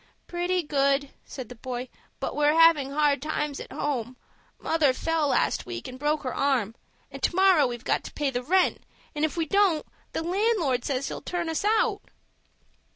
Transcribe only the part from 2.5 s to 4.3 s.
havin' hard times at home.